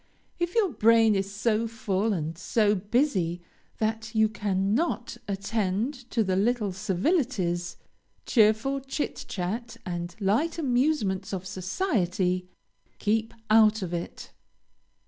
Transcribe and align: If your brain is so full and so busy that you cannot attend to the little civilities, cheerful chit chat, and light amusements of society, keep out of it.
If 0.39 0.55
your 0.55 0.71
brain 0.71 1.13
is 1.13 1.31
so 1.31 1.67
full 1.67 2.11
and 2.11 2.35
so 2.35 2.73
busy 2.73 3.39
that 3.77 4.15
you 4.15 4.29
cannot 4.29 5.15
attend 5.27 6.09
to 6.09 6.23
the 6.23 6.35
little 6.35 6.71
civilities, 6.73 7.77
cheerful 8.25 8.79
chit 8.79 9.25
chat, 9.27 9.77
and 9.85 10.15
light 10.19 10.57
amusements 10.57 11.33
of 11.33 11.45
society, 11.45 12.49
keep 12.97 13.31
out 13.51 13.83
of 13.83 13.93
it. 13.93 14.31